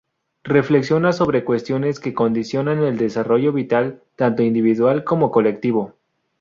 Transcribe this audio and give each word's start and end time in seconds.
Reflexiona 0.45 1.13
sobre 1.13 1.43
cuestiones 1.45 1.99
que 1.99 2.15
condicionan 2.15 2.79
el 2.79 2.97
desarrollo 2.97 3.53
vital, 3.53 4.01
tanto 4.17 4.41
individual 4.41 5.03
como 5.03 5.29
colectivo. 5.29 5.93